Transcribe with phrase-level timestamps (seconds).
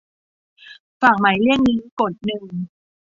[1.01, 2.43] ฝากหมายเลขนี้ กดหนึ่ง